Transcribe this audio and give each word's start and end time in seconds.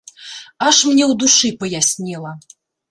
Аж 0.69 0.77
мне 0.89 1.05
ў 1.11 1.13
душы 1.25 1.55
паяснела. 1.63 2.31